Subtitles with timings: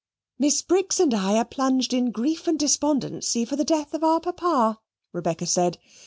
[0.39, 4.19] "Miss Briggs and I are plunged in grief and despondency for the death of our
[4.19, 4.79] Papa,"
[5.13, 5.77] Rebecca said.